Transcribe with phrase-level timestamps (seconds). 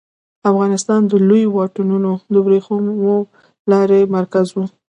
[0.51, 1.97] افغانستان د لویو واټونو
[2.33, 3.17] د ورېښمو
[3.71, 4.57] لارې مرکز و